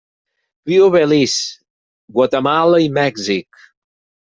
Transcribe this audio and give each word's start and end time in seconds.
Viu 0.71 0.85
a 0.85 0.93
Belize, 0.95 1.43
Guatemala 2.17 2.83
i 2.87 2.91
Mèxic. 2.99 3.65